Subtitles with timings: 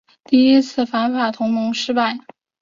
[0.23, 2.17] 第一次反法同盟失败。